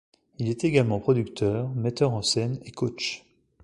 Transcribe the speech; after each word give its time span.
Il 0.39 0.49
est 0.49 0.63
également 0.63 0.99
producteur, 0.99 1.69
metteur 1.75 2.11
en 2.13 2.23
scène 2.23 2.59
et 2.65 2.71
coach. 2.71 3.23